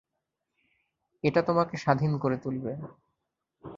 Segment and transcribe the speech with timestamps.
[1.23, 2.71] এটা তোমাকে স্বাধীন করে তুলবে।